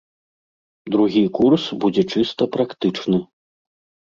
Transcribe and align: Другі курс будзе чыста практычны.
Другі 0.95 1.21
курс 1.39 1.67
будзе 1.83 2.03
чыста 2.15 2.43
практычны. 2.57 3.23